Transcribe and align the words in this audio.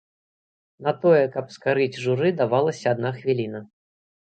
На 0.85 0.93
тое, 1.03 1.19
каб 1.35 1.53
скарыць 1.57 2.01
журы, 2.07 2.33
давалася 2.41 2.85
адна 2.97 3.15
хвіліна. 3.21 3.65